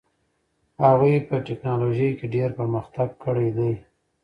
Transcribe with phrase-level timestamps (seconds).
[0.85, 3.71] هغوی په ټیکنالوژۍ کې ډېر پرمختګ کړی دي.